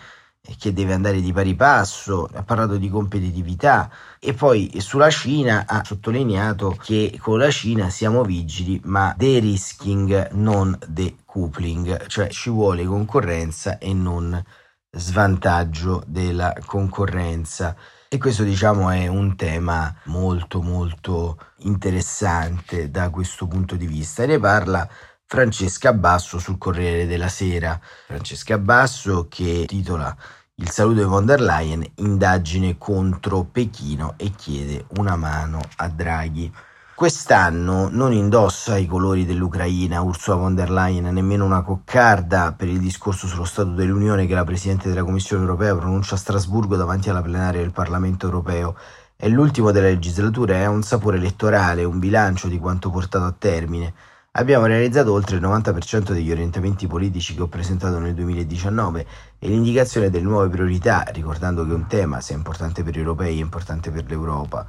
che 0.57 0.73
deve 0.73 0.93
andare 0.93 1.21
di 1.21 1.31
pari 1.31 1.55
passo, 1.55 2.29
ha 2.33 2.43
parlato 2.43 2.75
di 2.75 2.89
competitività 2.89 3.89
e 4.19 4.33
poi 4.33 4.73
sulla 4.79 5.09
Cina 5.09 5.63
ha 5.65 5.83
sottolineato 5.85 6.75
che 6.81 7.17
con 7.21 7.37
la 7.37 7.49
Cina 7.49 7.89
siamo 7.89 8.23
vigili 8.23 8.79
ma 8.83 9.13
de-risking 9.17 10.31
non 10.31 10.77
decoupling, 10.85 12.07
cioè 12.07 12.27
ci 12.27 12.49
vuole 12.49 12.83
concorrenza 12.83 13.77
e 13.77 13.93
non 13.93 14.43
svantaggio 14.91 16.03
della 16.05 16.53
concorrenza. 16.65 17.75
E 18.13 18.19
questo 18.19 18.43
diciamo 18.43 18.91
è 18.91 19.07
un 19.07 19.35
tema 19.35 19.91
molto 20.03 20.61
molto 20.61 21.39
interessante 21.61 22.91
da 22.91 23.09
questo 23.09 23.47
punto 23.47 23.75
di 23.75 23.87
vista. 23.87 24.23
Ne 24.27 24.37
parla 24.37 24.87
Francesca 25.25 25.93
Basso 25.93 26.37
sul 26.37 26.59
Corriere 26.59 27.07
della 27.07 27.27
Sera. 27.27 27.79
Francesca 28.05 28.59
Basso 28.59 29.25
che 29.27 29.63
titola 29.65 30.15
Il 30.57 30.69
saluto 30.69 30.99
di 30.99 31.07
von 31.07 31.25
der 31.25 31.41
Leyen, 31.41 31.83
indagine 31.95 32.77
contro 32.77 33.45
Pechino 33.45 34.13
e 34.17 34.29
chiede 34.29 34.85
una 34.97 35.15
mano 35.15 35.59
a 35.77 35.89
Draghi. 35.89 36.53
Quest'anno 36.95 37.89
non 37.89 38.13
indossa 38.13 38.77
i 38.77 38.85
colori 38.85 39.25
dell'Ucraina 39.25 40.01
Ursula 40.01 40.37
von 40.37 40.53
der 40.53 40.69
Leyen, 40.69 41.11
nemmeno 41.11 41.43
una 41.43 41.63
coccarda 41.63 42.53
per 42.55 42.67
il 42.67 42.79
discorso 42.79 43.25
sullo 43.25 43.45
Stato 43.45 43.71
dell'Unione 43.71 44.27
che 44.27 44.35
la 44.35 44.43
Presidente 44.43 44.89
della 44.89 45.03
Commissione 45.03 45.41
europea 45.41 45.75
pronuncia 45.75 46.13
a 46.13 46.19
Strasburgo 46.19 46.75
davanti 46.75 47.09
alla 47.09 47.23
plenaria 47.23 47.61
del 47.61 47.71
Parlamento 47.71 48.27
europeo. 48.27 48.75
È 49.15 49.27
l'ultimo 49.27 49.71
della 49.71 49.87
legislatura 49.87 50.53
e 50.53 50.63
ha 50.65 50.69
un 50.69 50.83
sapore 50.83 51.17
elettorale, 51.17 51.83
un 51.83 51.97
bilancio 51.97 52.47
di 52.47 52.59
quanto 52.59 52.91
portato 52.91 53.25
a 53.25 53.33
termine. 53.35 53.91
Abbiamo 54.33 54.67
realizzato 54.67 55.13
oltre 55.13 55.37
il 55.37 55.41
90% 55.41 56.11
degli 56.11 56.31
orientamenti 56.31 56.85
politici 56.85 57.33
che 57.33 57.41
ho 57.41 57.47
presentato 57.47 57.97
nel 57.97 58.13
2019 58.13 59.07
e 59.39 59.47
l'indicazione 59.47 60.11
delle 60.11 60.25
nuove 60.25 60.49
priorità, 60.49 61.03
ricordando 61.11 61.65
che 61.65 61.73
un 61.73 61.87
tema, 61.87 62.21
se 62.21 62.33
è 62.33 62.37
importante 62.37 62.83
per 62.83 62.93
gli 62.93 62.99
europei, 62.99 63.39
è 63.39 63.41
importante 63.41 63.89
per 63.89 64.05
l'Europa. 64.07 64.67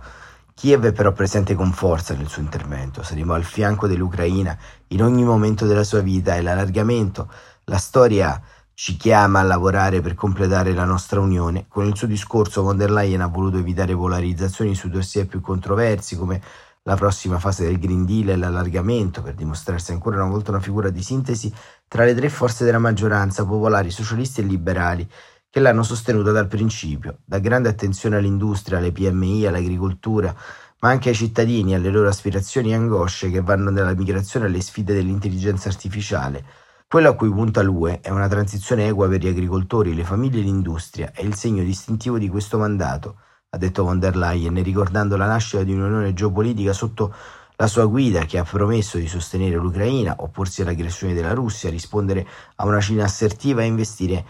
Kiev 0.55 0.87
è 0.87 0.93
però 0.93 1.13
presente 1.13 1.55
con 1.55 1.73
forza 1.73 2.15
nel 2.15 2.29
suo 2.29 2.41
intervento, 2.41 3.03
saremo 3.03 3.35
al 3.35 3.43
fianco 3.43 3.89
dell'Ucraina 3.89 4.57
in 4.89 5.03
ogni 5.03 5.25
momento 5.25 5.67
della 5.67 5.83
sua 5.83 6.01
vita 6.01 6.37
e 6.37 6.43
l'allargamento, 6.43 7.29
la 7.65 7.77
storia 7.77 8.41
ci 8.73 8.97
chiama 8.97 9.41
a 9.41 9.43
lavorare 9.43 10.01
per 10.01 10.15
completare 10.15 10.73
la 10.73 10.85
nostra 10.85 11.21
unione. 11.21 11.67
Con 11.69 11.87
il 11.87 11.97
suo 11.97 12.07
discorso 12.07 12.63
von 12.63 12.77
der 12.77 12.91
Leyen 12.91 13.21
ha 13.21 13.27
voluto 13.27 13.59
evitare 13.59 13.95
polarizzazioni 13.95 14.75
sui 14.75 14.91
dossier 14.91 15.27
più 15.27 15.41
controversi 15.41 16.17
come 16.17 16.41
la 16.83 16.97
prossima 16.97 17.39
fase 17.39 17.65
del 17.65 17.79
Green 17.79 18.05
Deal 18.05 18.29
e 18.29 18.37
l'allargamento 18.37 19.23
per 19.23 19.35
dimostrarsi 19.35 19.93
ancora 19.93 20.17
una 20.17 20.31
volta 20.31 20.51
una 20.51 20.61
figura 20.61 20.91
di 20.91 21.03
sintesi 21.03 21.53
tra 21.89 22.05
le 22.05 22.15
tre 22.15 22.29
forze 22.29 22.65
della 22.65 22.79
maggioranza, 22.79 23.45
popolari, 23.45 23.91
socialisti 23.91 24.41
e 24.41 24.45
liberali, 24.45 25.09
che 25.55 25.61
l'hanno 25.61 25.85
sostenuta 25.85 26.33
dal 26.33 26.49
principio, 26.49 27.19
da 27.25 27.39
grande 27.39 27.69
attenzione 27.69 28.17
all'industria, 28.17 28.79
alle 28.79 28.91
PMI, 28.91 29.47
all'agricoltura, 29.47 30.35
ma 30.81 30.89
anche 30.89 31.11
ai 31.11 31.15
cittadini, 31.15 31.77
alle 31.77 31.91
loro 31.91 32.09
aspirazioni 32.09 32.73
e 32.73 32.75
angosce 32.75 33.31
che 33.31 33.41
vanno 33.41 33.71
dalla 33.71 33.95
migrazione 33.95 34.47
alle 34.47 34.61
sfide 34.61 34.95
dell'intelligenza 34.95 35.69
artificiale. 35.69 36.45
Quello 36.89 37.09
a 37.09 37.15
cui 37.15 37.31
punta 37.31 37.63
l'UE 37.63 38.01
è 38.01 38.11
una 38.11 38.27
transizione 38.27 38.89
equa 38.89 39.07
per 39.07 39.21
gli 39.21 39.29
agricoltori, 39.29 39.95
le 39.95 40.03
famiglie 40.03 40.41
e 40.41 40.43
l'industria, 40.43 41.13
è 41.15 41.23
il 41.23 41.37
segno 41.37 41.63
distintivo 41.63 42.19
di 42.19 42.29
questo 42.29 42.59
mandato, 42.59 43.19
ha 43.51 43.57
detto 43.57 43.85
von 43.85 44.01
der 44.01 44.17
Leyen, 44.17 44.61
ricordando 44.61 45.17
la 45.17 45.27
nascita 45.27 45.63
di 45.63 45.73
un'unione 45.73 46.15
geopolitica 46.15 46.73
sotto 46.73 47.15
la 47.55 47.69
sua 47.69 47.85
guida 47.85 48.25
che 48.25 48.39
ha 48.39 48.43
promesso 48.43 48.99
di 48.99 49.07
sostenere 49.07 49.55
l'Ucraina, 49.55 50.17
opporsi 50.19 50.63
all'aggressione 50.63 51.15
della 51.15 51.33
Russia, 51.33 51.71
rispondere 51.71 52.27
a 52.57 52.67
una 52.67 52.81
Cina 52.81 53.05
assertiva 53.05 53.63
e 53.63 53.67
investire 53.67 54.25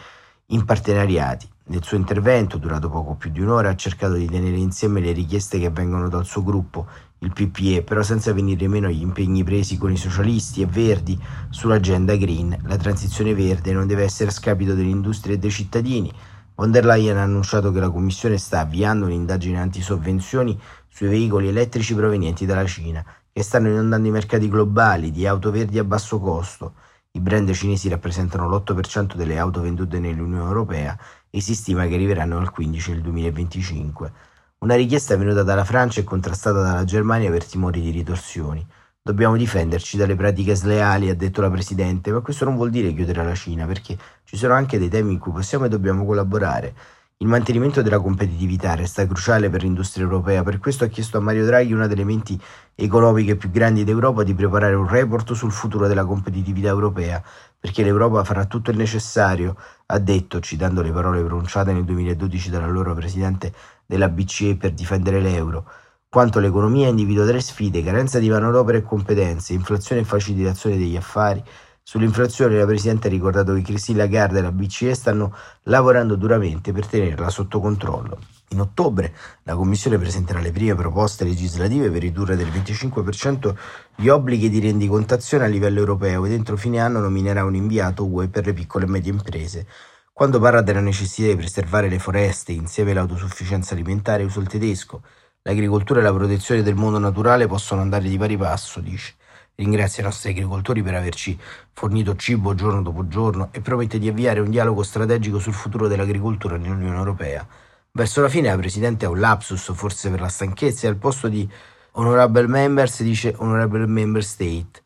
in 0.49 0.65
partenariati. 0.65 1.49
Nel 1.67 1.83
suo 1.83 1.97
intervento, 1.97 2.59
durato 2.59 2.91
poco 2.91 3.15
più 3.15 3.31
di 3.31 3.41
un'ora, 3.41 3.71
ha 3.71 3.77
cercato 3.77 4.15
di 4.15 4.27
tenere 4.27 4.57
insieme 4.57 5.01
le 5.01 5.13
richieste 5.13 5.59
che 5.59 5.71
vengono 5.71 6.09
dal 6.09 6.27
suo 6.27 6.43
gruppo 6.43 6.87
il 7.21 7.33
PPE, 7.33 7.83
però 7.83 8.03
senza 8.03 8.35
venire 8.35 8.69
meno 8.69 8.89
agli 8.89 9.01
impegni 9.01 9.43
presi 9.43 9.79
con 9.79 9.91
i 9.91 9.97
socialisti 9.97 10.61
e 10.61 10.67
verdi 10.67 11.19
sull'agenda 11.49 12.17
green. 12.17 12.59
La 12.65 12.77
transizione 12.77 13.35
verde 13.35 13.73
non 13.73 13.87
deve 13.87 14.05
essere 14.05 14.29
a 14.29 14.33
scapito 14.33 14.75
dell'industria 14.75 15.35
e 15.35 15.39
dei 15.39 15.51
cittadini. 15.51 16.13
Von 16.55 16.71
der 16.71 16.85
Leyen 16.85 17.17
ha 17.17 17.23
annunciato 17.23 17.73
che 17.73 17.81
la 17.81 17.91
Commissione 17.91 18.37
sta 18.37 18.61
avviando 18.61 19.07
un'indagine 19.07 19.59
antisovvenzioni 19.59 20.61
sui 20.87 21.09
veicoli 21.09 21.49
elettrici 21.49 21.95
provenienti 21.95 22.45
dalla 22.45 22.67
Cina, 22.67 23.03
che 23.33 23.43
stanno 23.43 23.69
inondando 23.69 24.07
i 24.07 24.13
mercati 24.13 24.49
globali 24.49 25.11
di 25.11 25.27
auto 25.27 25.51
verdi 25.51 25.79
a 25.79 25.85
basso 25.85 26.21
costo. 26.21 26.75
I 27.17 27.21
brand 27.21 27.49
cinesi 27.53 27.89
rappresentano 27.89 28.49
l'8% 28.49 29.15
delle 29.15 29.39
auto 29.39 29.61
vendute 29.61 30.01
nell'Unione 30.01 30.49
Europea 30.49 30.99
e 31.31 31.41
si 31.41 31.55
stima 31.55 31.87
che 31.87 31.95
arriveranno 31.95 32.39
al 32.39 32.53
15% 32.53 32.91
nel 32.91 33.03
2025. 33.03 34.13
Una 34.59 34.75
richiesta 34.75 35.17
venuta 35.17 35.45
dalla 35.45 35.63
Francia 35.65 36.01
e 36.01 36.05
contrastata 36.05 36.61
dalla 36.61 36.83
Germania 36.83 37.31
per 37.31 37.45
timori 37.45 37.81
di 37.81 37.91
ritorsioni. 37.91 38.67
Dobbiamo 39.01 39.37
difenderci 39.37 39.97
dalle 39.97 40.17
pratiche 40.17 40.57
sleali, 40.57 41.09
ha 41.09 41.15
detto 41.15 41.41
la 41.41 41.51
Presidente, 41.51 42.11
ma 42.11 42.19
questo 42.19 42.47
non 42.47 42.57
vuol 42.57 42.71
dire 42.71 42.93
chiudere 42.93 43.23
la 43.23 43.35
Cina, 43.37 43.65
perché 43.65 43.97
ci 44.25 44.37
sono 44.37 44.55
anche 44.55 44.81
dei 44.81 44.89
temi 44.89 45.13
in 45.13 45.21
cui 45.21 45.31
possiamo 45.31 45.67
e 45.67 45.69
dobbiamo 45.69 46.05
collaborare. 46.05 46.75
Il 47.19 47.29
mantenimento 47.29 47.81
della 47.81 48.01
competitività 48.01 48.75
resta 48.75 49.07
cruciale 49.07 49.49
per 49.49 49.63
l'industria 49.63 50.05
europea, 50.05 50.43
per 50.43 50.59
questo 50.59 50.85
ha 50.85 50.89
chiesto 50.89 51.17
a 51.17 51.21
Mario 51.21 51.47
Draghi, 51.47 51.73
una 51.73 51.87
delle 51.87 52.05
menti 52.05 52.39
economiche 52.75 53.37
più 53.37 53.51
grandi 53.51 53.85
d'Europa, 53.85 54.25
di 54.25 54.35
preparare 54.35 54.75
un 54.75 54.89
report 54.89 55.33
sul 55.33 55.53
futuro 55.53 55.87
della 55.87 56.05
competitività 56.05 56.69
europea, 56.69 57.23
perché 57.59 57.85
l'Europa 57.85 58.25
farà 58.25 58.47
tutto 58.47 58.73
il 58.73 58.77
necessario, 58.77 59.57
ha 59.87 59.99
detto, 59.99 60.41
citando 60.41 60.83
le 60.83 60.91
parole 60.91 61.23
pronunciate 61.23 61.73
nel 61.73 61.85
2012 61.85 62.51
dall'allora 62.51 62.95
Presidente 62.95 63.55
della 63.87 64.09
BCE 64.09 64.57
per 64.57 64.73
difendere 64.73 65.21
l'euro, 65.21 65.71
quanto 66.09 66.41
l'economia 66.41 66.89
individua 66.89 67.25
tre 67.27 67.41
sfide, 67.41 67.83
carenza 67.83 68.19
di 68.19 68.29
manodopera 68.29 68.77
e 68.77 68.83
competenze, 68.83 69.53
inflazione 69.53 70.03
e 70.03 70.05
facilitazione 70.05 70.77
degli 70.77 70.97
affari. 70.97 71.43
Sull'inflazione 71.87 72.57
la 72.57 72.65
Presidente 72.65 73.09
ha 73.09 73.11
ricordato 73.11 73.53
che 73.53 73.61
Christine 73.61 73.99
Lagarde 73.99 74.39
e 74.39 74.43
la 74.43 74.51
BCE 74.51 74.95
stanno 74.95 75.37
lavorando 75.65 76.17
duramente 76.17 76.73
per 76.73 76.87
tenerla 76.87 77.29
sotto 77.29 77.61
controllo. 77.61 78.19
In 78.49 78.61
ottobre 78.61 79.15
la 79.43 79.55
Commissione 79.55 79.99
presenterà 79.99 80.41
le 80.41 80.51
prime 80.51 80.75
proposte 80.75 81.25
legislative 81.25 81.91
per 81.91 82.01
ridurre 82.01 82.37
del 82.37 82.49
25% 82.49 83.55
gli 83.97 84.09
obblighi 84.09 84.49
di 84.49 84.61
rendicontazione 84.61 85.45
a 85.45 85.47
livello 85.47 85.81
europeo 85.81 86.25
ed 86.25 86.33
entro 86.33 86.57
fine 86.57 86.81
anno 86.81 87.01
nominerà 87.01 87.45
un 87.45 87.55
inviato 87.55 88.07
UE 88.07 88.29
per 88.29 88.47
le 88.47 88.55
piccole 88.55 88.87
e 88.87 88.89
medie 88.89 89.13
imprese. 89.13 89.67
Quando 90.11 90.41
parla 90.41 90.63
della 90.63 90.81
necessità 90.81 91.29
di 91.29 91.37
preservare 91.37 91.91
le 91.91 91.99
foreste 91.99 92.53
insieme 92.53 92.93
all'autosufficienza 92.93 93.75
alimentare 93.75 94.25
usa 94.25 94.41
il 94.41 94.49
tedesco. 94.49 95.03
L'agricoltura 95.43 96.01
e 96.01 96.03
la 96.03 96.15
protezione 96.15 96.63
del 96.63 96.77
mondo 96.77 96.99
naturale 96.99 97.47
possono 97.47 97.83
andare 97.83 98.09
di 98.09 98.17
pari 98.17 98.39
passo, 98.39 98.81
dice. 98.81 99.17
Ringrazia 99.57 100.03
i 100.03 100.07
nostri 100.07 100.31
agricoltori 100.31 100.83
per 100.83 100.95
averci 100.95 101.39
fornito 101.73 102.17
cibo 102.17 102.55
giorno 102.55 102.83
dopo 102.83 103.07
giorno 103.07 103.51
e 103.53 103.61
promette 103.61 103.99
di 103.99 104.09
avviare 104.09 104.41
un 104.41 104.51
dialogo 104.51 104.83
strategico 104.83 105.39
sul 105.39 105.53
futuro 105.53 105.87
dell'agricoltura 105.87 106.57
nell'Unione 106.57 106.97
Europea. 106.97 107.47
Verso 107.93 108.21
la 108.21 108.29
fine 108.29 108.49
la 108.49 108.57
Presidente 108.57 109.05
ha 109.05 109.11
un 109.11 109.21
lapsus, 109.21 109.73
forse 109.73 110.11
per 110.11 110.21
la 110.21 110.29
stanchezza, 110.29 110.87
e 110.87 110.91
al 110.91 110.97
posto 110.97 111.29
di 111.29 111.49
Honorable 111.93 112.49
Members 112.49 113.03
dice 113.03 113.33
Honorable 113.37 113.87
Member 113.87 114.25
State 114.25 114.83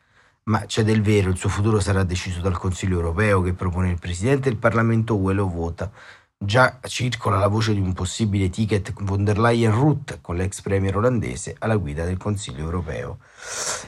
ma 0.49 0.65
c'è 0.65 0.83
del 0.83 1.03
vero, 1.03 1.29
il 1.29 1.37
suo 1.37 1.51
futuro 1.51 1.79
sarà 1.79 2.05
deciso 2.05 2.41
dal 2.41 2.57
Consiglio 2.59 2.97
europeo 2.97 3.43
che 3.43 3.53
propone 3.53 3.91
il 3.91 3.99
Presidente 3.99 4.49
e 4.49 4.53
il 4.53 4.59
Parlamento 4.59 5.17
UE 5.17 5.35
lo 5.35 5.47
vota. 5.47 5.91
Già 6.41 6.79
circola 6.83 7.37
la 7.37 7.49
voce 7.49 7.75
di 7.75 7.81
un 7.81 7.93
possibile 7.93 8.49
ticket 8.49 8.93
von 9.03 9.25
der 9.25 9.41
Leyen-Ruth 9.41 10.21
con 10.21 10.37
l'ex 10.37 10.61
premier 10.61 10.97
olandese 10.97 11.57
alla 11.59 11.75
guida 11.75 12.05
del 12.05 12.17
Consiglio 12.17 12.61
europeo. 12.61 13.19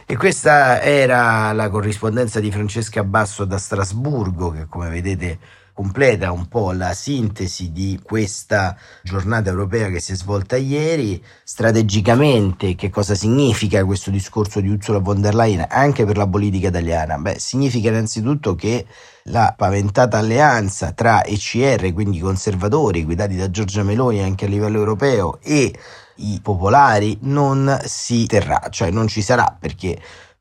E 0.05 0.17
questa 0.17 0.83
era 0.83 1.53
la 1.53 1.71
corrispondenza 1.71 2.41
di 2.41 2.51
Francesca 2.51 3.05
Basso 3.05 3.45
da 3.45 3.57
Strasburgo, 3.57 4.51
che 4.51 4.67
come 4.67 4.89
vedete 4.89 5.39
completa 5.81 6.31
un 6.31 6.47
po' 6.47 6.73
la 6.73 6.93
sintesi 6.93 7.73
di 7.73 7.99
questa 8.03 8.77
giornata 9.03 9.49
europea 9.49 9.89
che 9.89 9.99
si 9.99 10.13
è 10.13 10.15
svolta 10.15 10.57
ieri. 10.57 11.25
Strategicamente, 11.43 12.75
che 12.75 12.91
cosa 12.91 13.15
significa 13.15 13.83
questo 13.87 14.11
discorso 14.11 14.61
di 14.61 14.69
Ursula 14.69 14.99
von 14.99 15.23
der 15.23 15.35
Leyen 15.35 15.65
anche 15.67 16.05
per 16.05 16.19
la 16.19 16.29
politica 16.29 16.69
italiana? 16.69 17.17
Beh, 17.17 17.39
significa 17.39 17.89
innanzitutto 17.89 18.55
che 18.55 18.85
la 19.25 19.55
paventata 19.57 20.19
alleanza 20.19 20.93
tra 20.93 21.25
ECR, 21.25 21.95
quindi 21.95 22.19
i 22.19 22.21
conservatori 22.21 23.03
guidati 23.03 23.37
da 23.37 23.51
Giorgia 23.51 23.83
Meloni 23.83 24.23
anche 24.23 24.45
a 24.45 24.49
livello 24.49 24.77
europeo, 24.77 25.39
e 25.43 25.73
i 26.17 26.41
popolari 26.43 27.17
non 27.23 27.81
si 27.87 28.27
terrà, 28.27 28.67
cioè 28.69 28.91
non 28.91 29.09
ci 29.09 29.23
sarà 29.23 29.57
perché 29.59 29.99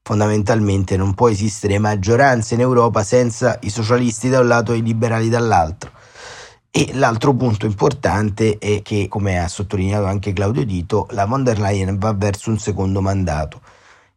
Fondamentalmente 0.10 0.98
non 0.98 1.13
può 1.13 1.30
esistere 1.30 1.78
maggioranza 1.78 2.56
in 2.56 2.62
Europa 2.62 3.04
senza 3.04 3.60
i 3.62 3.70
socialisti 3.70 4.28
da 4.28 4.39
un 4.39 4.48
lato 4.48 4.74
e 4.74 4.78
i 4.78 4.82
liberali 4.82 5.30
dall'altro. 5.30 5.92
E 6.72 6.89
l'altro 6.96 7.36
punto 7.36 7.68
importante 7.68 8.58
è 8.58 8.82
che, 8.82 9.06
come 9.08 9.38
ha 9.38 9.48
sottolineato 9.48 10.06
anche 10.06 10.34
Claudio 10.34 10.66
Dito, 10.66 11.06
la 11.12 11.28
von 11.28 11.44
der 11.44 11.60
Leyen 11.60 12.00
va 12.00 12.12
verso 12.13 12.50
un 12.50 12.58
secondo 12.58 13.01
mandato 13.01 13.62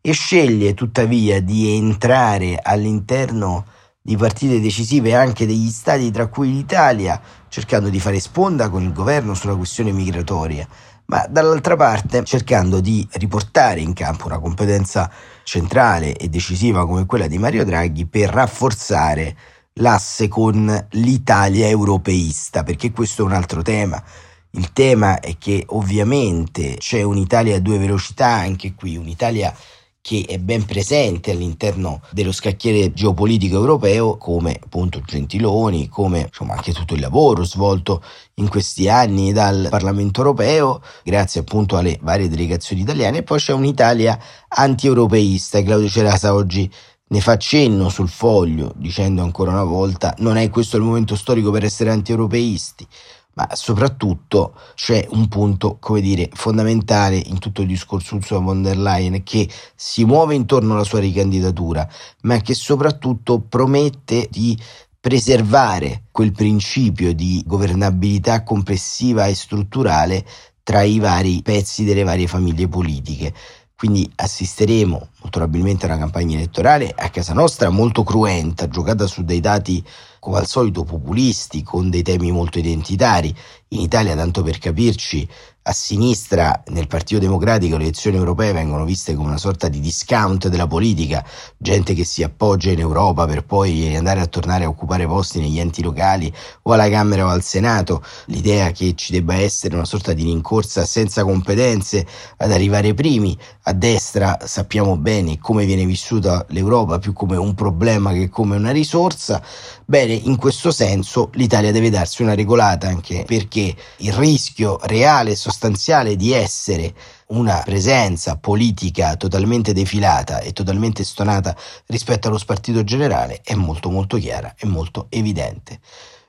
e 0.01 0.13
sceglie 0.13 0.73
tuttavia 0.73 1.43
di 1.43 1.77
entrare 1.77 2.59
all'interno 2.63 3.67
di 4.01 4.17
partite 4.17 4.63
decisive 4.63 5.15
anche 5.15 5.45
degli 5.45 5.69
stati, 5.69 6.11
tra 6.11 6.27
cui 6.29 6.55
l'Italia, 6.55 7.21
cercando 7.49 7.91
di 7.91 8.01
fare 8.01 8.19
sponda 8.19 8.71
con 8.71 8.83
il 8.83 8.95
governo 8.95 9.35
sulla 9.35 9.57
questione 9.57 9.93
migratoria 9.93 10.67
ma 11.13 11.27
dall'altra 11.29 11.77
parte 11.77 12.25
cercando 12.25 12.81
di 12.81 13.07
riportare 13.13 13.81
in 13.81 13.93
campo 13.93 14.27
una 14.27 14.39
competenza 14.39 15.11
centrale 15.45 16.17
e 16.17 16.29
decisiva 16.29 16.87
come 16.87 17.07
quella 17.07 17.27
di 17.27 17.39
Mario 17.39 17.65
Draghi 17.65 18.07
per 18.07 18.31
rafforzare 18.31 19.37
l'asse 19.75 20.29
con 20.29 20.87
l'Italia 20.91 21.69
europeista, 21.69 22.63
perché 22.63 22.91
questo 22.91 23.23
è 23.23 23.25
un 23.25 23.33
altro 23.33 23.63
tema. 23.63 24.03
Il 24.51 24.73
tema 24.73 25.21
è 25.21 25.39
che 25.39 25.65
ovviamente 25.69 26.77
c'è 26.79 27.03
un'Italia 27.03 27.57
a 27.57 27.61
due 27.61 27.79
velocità 27.79 28.27
anche 28.27 28.75
qui, 28.75 28.97
un'Italia 28.97 29.55
che 30.03 30.25
è 30.29 30.39
ben 30.39 30.65
presente 30.65 31.31
all'interno 31.31 32.01
dello 32.11 32.33
scacchiere 32.33 32.93
geopolitico 32.93 33.55
europeo 33.55 34.17
come 34.17 34.59
appunto 34.61 35.01
Gentiloni, 35.01 35.89
come 35.89 36.23
insomma, 36.23 36.55
anche 36.55 36.73
tutto 36.73 36.95
il 36.95 37.01
lavoro 37.01 37.45
svolto 37.45 38.03
in 38.35 38.49
questi 38.49 38.89
anni 38.89 39.33
dal 39.33 39.69
Parlamento 39.71 40.21
europeo, 40.21 40.83
grazie 41.05 41.43
appunto 41.43 41.77
alle 41.77 41.99
varie 42.03 42.29
delegazioni 42.29 42.83
italiane, 42.83 43.19
e 43.19 43.23
poi 43.23 43.39
c'è 43.39 43.53
un'Italia 43.53 44.19
anti-europeista. 44.49 45.63
Claudio 45.63 45.89
Cerasa 45.89 46.35
oggi 46.35 46.69
ne 47.07 47.21
fa 47.21 47.37
cenno 47.37 47.89
sul 47.89 48.09
foglio, 48.09 48.73
dicendo 48.75 49.23
ancora 49.23 49.53
una 49.53 49.63
volta 49.63 50.15
non 50.19 50.37
è 50.37 50.51
questo 50.51 50.77
il 50.77 50.83
momento 50.83 51.15
storico 51.15 51.53
per 51.53 51.63
essere 51.63 51.91
anti-europeisti 51.91 52.87
ma 53.35 53.49
soprattutto 53.55 54.55
c'è 54.75 55.07
un 55.11 55.29
punto, 55.29 55.79
come 55.81 56.01
dire, 56.01 56.29
fondamentale 56.33 57.17
in 57.17 57.39
tutto 57.39 57.63
il 57.63 57.69
discorso 57.69 58.21
su 58.21 58.43
von 58.43 58.63
der 58.63 58.77
Leyen 58.77 59.23
che 59.23 59.49
si 59.75 60.05
muove 60.05 60.35
intorno 60.35 60.75
alla 60.75 60.85
sua 60.85 61.01
ricandidatura, 61.01 61.89
ma 62.23 62.39
che 62.41 62.55
soprattutto 62.55 63.41
promette 63.41 64.29
di 64.31 64.59
preservare 65.01 66.05
quel 66.11 66.33
principio 66.33 67.13
di 67.13 67.43
governabilità 67.47 68.43
complessiva 68.45 69.27
e 69.27 69.35
strutturale 69.35 70.25
tra 70.63 70.83
i 70.83 70.99
vari 70.99 71.43
pezzi 71.43 71.85
delle 71.85 72.05
varie 72.05 72.29
famiglie 72.29 72.69
politiche. 72.69 73.35
Quindi 73.75 74.09
assisteremo 74.15 75.09
molto 75.23 75.39
probabilmente 75.39 75.87
una 75.87 75.99
campagna 75.99 76.37
elettorale 76.37 76.93
a 76.95 77.09
casa 77.09 77.33
nostra 77.33 77.71
molto 77.71 78.03
cruenta, 78.03 78.69
giocata 78.69 79.07
su 79.07 79.25
dei 79.25 79.41
dati 79.41 79.83
come 80.19 80.39
al 80.39 80.47
solito 80.47 80.85
populisti, 80.85 81.63
con 81.63 81.91
dei 81.91 82.03
temi 82.03 82.31
molto 82.31 82.59
identitari. 82.59 83.35
In 83.69 83.81
Italia, 83.81 84.15
tanto 84.15 84.43
per 84.43 84.59
capirci, 84.59 85.29
a 85.65 85.73
sinistra 85.73 86.63
nel 86.69 86.89
Partito 86.89 87.21
Democratico 87.21 87.77
le 87.77 87.85
elezioni 87.85 88.17
europee 88.17 88.53
vengono 88.53 88.85
viste 88.85 89.15
come 89.15 89.29
una 89.29 89.39
sorta 89.39 89.69
di 89.69 89.79
discount 89.79 90.49
della 90.49 90.67
politica, 90.67 91.25
gente 91.57 91.95
che 91.95 92.05
si 92.05 92.23
appoggia 92.25 92.71
in 92.71 92.81
Europa 92.81 93.27
per 93.27 93.45
poi 93.45 93.95
andare 93.95 94.21
a 94.21 94.27
tornare 94.27 94.65
a 94.65 94.69
occupare 94.69 95.07
posti 95.07 95.41
negli 95.41 95.61
enti 95.61 95.83
locali 95.83 96.33
o 96.63 96.73
alla 96.73 96.89
Camera 96.89 97.27
o 97.27 97.29
al 97.29 97.43
Senato, 97.43 98.03
l'idea 98.27 98.73
che 98.73 98.95
ci 98.97 99.13
debba 99.13 99.35
essere 99.35 99.75
una 99.75 99.85
sorta 99.85 100.13
di 100.13 100.25
rincorsa 100.25 100.85
senza 100.85 101.23
competenze 101.25 102.07
ad 102.39 102.51
arrivare 102.51 102.95
primi, 102.95 103.37
a 103.63 103.73
destra 103.73 104.39
sappiamo 104.45 104.97
bene 104.97 105.12
bene 105.13 105.39
come 105.39 105.67
viene 105.67 105.85
vissuta 105.85 106.47
l'Europa 106.49 106.99
più 106.99 107.13
come 107.13 107.37
un 107.37 107.55
problema 107.55 108.13
che 108.13 108.31
come 108.31 108.57
una 108.57 108.71
risorsa, 108.71 109.43
bene, 109.85 110.15
in 110.15 110.37
questo 110.37 110.71
senso 110.71 111.29
l'Italia 111.35 111.71
deve 111.71 111.91
darsi 111.91 112.23
una 112.23 112.35
regolata 112.35 112.89
anche 112.89 113.25
perché 113.27 113.75
il 113.99 114.13
rischio 114.15 114.79
reale 114.85 115.33
e 115.33 115.37
sostanziale 115.37 116.17
di 116.17 116.33
essere 116.33 116.95
una 117.27 117.61
presenza 117.63 118.37
politica 118.37 119.17
totalmente 119.17 119.75
defilata 119.75 120.41
e 120.41 120.53
totalmente 120.53 121.05
stonata 121.05 121.55
rispetto 121.87 122.29
allo 122.29 122.39
spartito 122.39 122.83
generale 122.83 123.41
è 123.45 123.55
molto 123.55 123.91
molto 123.91 124.17
chiara 124.17 124.55
e 124.59 124.67
molto 124.67 125.07
evidente. 125.11 125.81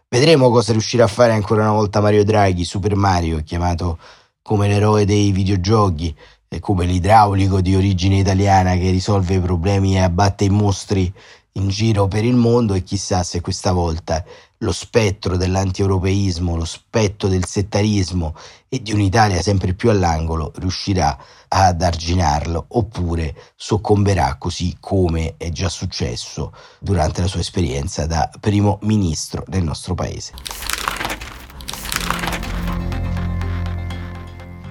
Vedremo 0.10 0.50
cosa 0.50 0.74
riuscirà 0.74 1.06
a 1.06 1.08
fare 1.08 1.32
ancora 1.32 1.62
una 1.62 1.72
volta 1.72 2.02
Mario 2.02 2.26
Draghi, 2.26 2.66
Super 2.66 2.96
Mario, 2.96 3.42
chiamato 3.44 3.98
come 4.44 4.68
l'eroe 4.68 5.06
dei 5.06 5.32
videogiochi, 5.32 6.14
come 6.60 6.86
l'idraulico 6.86 7.62
di 7.62 7.76
origine 7.76 8.18
italiana 8.18 8.76
che 8.76 8.90
risolve 8.90 9.36
i 9.36 9.40
problemi 9.40 9.96
e 9.96 10.00
abbatte 10.00 10.44
i 10.44 10.50
mostri 10.50 11.14
in 11.54 11.70
giro 11.70 12.08
per 12.08 12.24
il 12.24 12.36
mondo 12.36 12.74
e 12.74 12.84
chissà 12.84 13.24
se 13.24 13.42
questa 13.42 13.72
volta 13.72 14.24
lo 14.58 14.72
spettro 14.72 15.38
dell'antieuropeismo, 15.38 16.56
lo 16.56 16.66
spettro 16.66 17.28
del 17.28 17.46
settarismo 17.46 18.36
e 18.70 18.82
di 18.82 18.94
un'Italia 18.94 19.42
sempre 19.42 19.74
più 19.74 19.90
all'angolo 19.90 20.52
riuscirà 20.56 21.18
ad 21.48 21.82
arginarlo 21.82 22.66
oppure 22.70 23.36
soccomberà 23.56 24.38
così 24.40 24.78
come 24.80 25.36
è 25.38 25.50
già 25.50 25.70
successo 25.70 26.54
durante 26.80 27.22
la 27.22 27.28
sua 27.28 27.42
esperienza 27.42 28.08
da 28.08 28.30
primo 28.40 28.80
ministro 28.82 29.44
del 29.48 29.64
nostro 29.64 29.94
paese. 29.94 30.73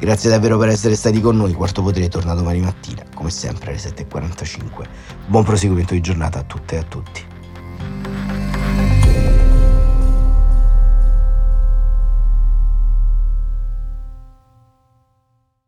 Grazie 0.03 0.31
davvero 0.31 0.59
per 0.59 0.69
essere 0.69 0.97
stati 0.97 1.21
con 1.21 1.37
noi. 1.37 1.53
Quarto 1.53 1.81
Potere 1.81 2.09
torna 2.09 2.35
domani 2.35 2.59
mattina, 2.59 3.05
come 3.15 3.31
sempre 3.31 3.71
alle 3.71 3.79
7.45. 3.79 4.89
Buon 5.29 5.45
proseguimento 5.45 5.95
di 5.95 6.01
giornata 6.01 6.41
a 6.41 6.43
tutte 6.43 6.75
e 6.75 6.79
a 6.79 6.83
tutti. 6.83 7.25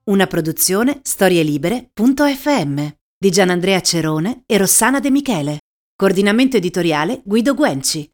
Una 0.06 0.26
produzione 0.26 0.98
storielibere.fm 1.00 2.86
di 3.16 3.30
Gianandrea 3.30 3.80
Cerone 3.82 4.42
e 4.46 4.58
Rossana 4.58 4.98
De 4.98 5.10
Michele. 5.12 5.58
Coordinamento 5.94 6.56
editoriale 6.56 7.22
Guido 7.24 7.54
Guenci. 7.54 8.10